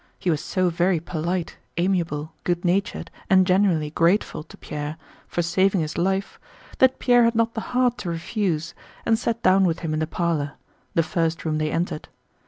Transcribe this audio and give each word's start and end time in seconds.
He 0.17 0.31
was 0.31 0.41
so 0.41 0.71
very 0.71 0.99
polite, 0.99 1.57
amiable, 1.77 2.33
good 2.43 2.65
natured, 2.65 3.11
and 3.29 3.45
genuinely 3.45 3.91
grateful 3.91 4.41
to 4.41 4.57
Pierre 4.57 4.97
for 5.27 5.43
saving 5.43 5.81
his 5.81 5.95
life 5.95 6.39
that 6.79 6.97
Pierre 6.97 7.23
had 7.23 7.35
not 7.35 7.53
the 7.53 7.61
heart 7.77 7.99
to 7.99 8.09
refuse, 8.09 8.73
and 9.05 9.19
sat 9.19 9.43
down 9.43 9.63
with 9.63 9.81
him 9.81 9.93
in 9.93 9.99
the 9.99 10.07
parlor—the 10.07 11.03
first 11.03 11.45
room 11.45 11.59
they 11.59 11.69
entered. 11.69 12.09